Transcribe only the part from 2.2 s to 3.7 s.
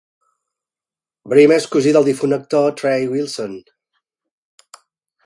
actor Trey Wilson.